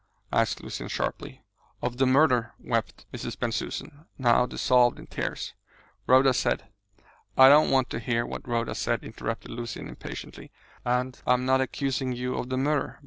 asked 0.33 0.63
Lucian 0.63 0.87
sharply. 0.87 1.43
"Of 1.79 1.97
the 1.97 2.07
murder!" 2.07 2.53
wept 2.57 3.05
Mrs. 3.13 3.37
Bensusan, 3.37 4.07
now 4.17 4.47
dissolved 4.47 4.97
in 4.97 5.05
tears. 5.05 5.53
"Rhoda 6.07 6.33
said" 6.33 6.63
"I 7.37 7.49
don't 7.49 7.69
want 7.69 7.91
to 7.91 7.99
hear 7.99 8.25
what 8.25 8.47
Rhoda 8.47 8.73
said," 8.73 9.03
interrupted 9.03 9.51
Lucian 9.51 9.87
impatiently, 9.87 10.49
"and 10.83 11.21
I 11.27 11.33
am 11.33 11.45
not 11.45 11.61
accusing 11.61 12.13
you 12.13 12.33
of 12.33 12.49
the 12.49 12.57
murder. 12.57 12.99